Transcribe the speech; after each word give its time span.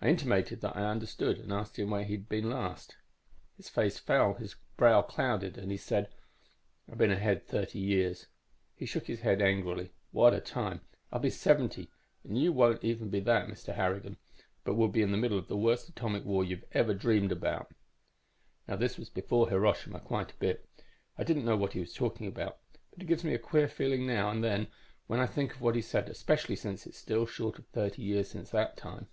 I 0.00 0.06
intimated 0.08 0.62
that 0.62 0.76
I 0.76 0.90
understood 0.90 1.38
and 1.38 1.52
asked 1.52 1.78
him 1.78 1.90
where 1.90 2.02
he'd 2.02 2.28
been 2.28 2.50
last. 2.50 2.96
"His 3.56 3.68
face 3.68 4.00
fell, 4.00 4.34
his 4.34 4.56
brow 4.76 5.00
clouded, 5.02 5.56
and 5.56 5.70
he 5.70 5.76
said, 5.76 6.08
'I've 6.90 6.98
been 6.98 7.12
ahead 7.12 7.46
thirty 7.46 7.78
years.' 7.78 8.26
He 8.74 8.84
shook 8.84 9.06
his 9.06 9.20
head 9.20 9.40
angrily. 9.40 9.92
'What 10.10 10.34
a 10.34 10.40
time! 10.40 10.80
I'll 11.12 11.20
be 11.20 11.30
seventy, 11.30 11.88
and 12.24 12.36
you 12.36 12.50
won't 12.52 12.82
even 12.82 13.10
be 13.10 13.20
that, 13.20 13.46
Mr. 13.46 13.76
Harrigan. 13.76 14.16
But 14.64 14.74
we'll 14.74 14.88
be 14.88 15.02
in 15.02 15.12
the 15.12 15.16
middle 15.16 15.38
of 15.38 15.46
the 15.46 15.56
worst 15.56 15.88
atomic 15.88 16.24
war 16.24 16.42
you 16.42 16.62
ever 16.72 16.94
dreamed 16.94 17.30
about.' 17.30 17.72
"Now 18.66 18.74
this 18.74 18.98
was 18.98 19.08
before 19.08 19.50
Hiroshima, 19.50 20.00
quite 20.00 20.32
a 20.32 20.38
bit. 20.40 20.68
I 21.16 21.22
didn't 21.22 21.44
know 21.44 21.56
what 21.56 21.74
he 21.74 21.78
was 21.78 21.94
talking 21.94 22.26
about, 22.26 22.58
but 22.90 23.02
it 23.04 23.06
gives 23.06 23.22
me 23.22 23.34
a 23.34 23.38
queer 23.38 23.68
feeling 23.68 24.04
now 24.08 24.30
and 24.30 24.42
then 24.42 24.66
when 25.06 25.20
I 25.20 25.26
think 25.26 25.54
of 25.54 25.60
what 25.60 25.76
he 25.76 25.80
said, 25.80 26.08
especially 26.08 26.56
since 26.56 26.88
it's 26.88 26.98
still 26.98 27.24
short 27.24 27.60
of 27.60 27.68
thirty 27.68 28.02
years 28.02 28.26
since 28.28 28.50
that 28.50 28.76
time. 28.76 29.06